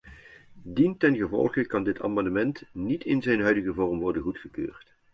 Dientengevolge 0.63 1.65
kan 1.71 1.83
dit 1.85 2.01
amendement 2.01 2.63
niet 2.73 3.03
in 3.03 3.21
zijn 3.21 3.41
huidige 3.41 3.73
vorm 3.73 3.99
worden 3.99 4.21
goedgekeurd. 4.21 4.93